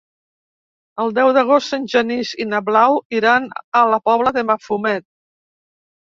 [1.01, 3.45] El deu d'agost en Genís i na Blau iran
[3.81, 5.07] a la Pobla de Mafumet.